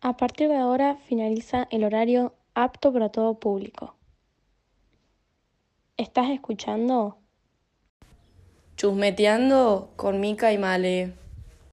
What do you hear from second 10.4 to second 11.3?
y Male.